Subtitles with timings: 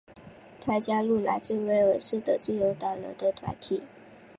[0.59, 3.83] 他加入来自威尔士的自由党人的团体。